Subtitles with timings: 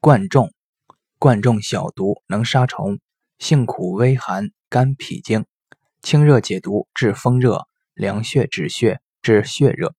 [0.00, 0.52] 贯众，
[1.18, 3.00] 贯众小毒，能杀虫，
[3.40, 5.44] 性苦微寒，肝脾经，
[6.02, 9.96] 清热解毒，治风热，凉血止血，治血热。